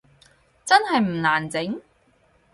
[0.65, 1.79] 真係唔難整？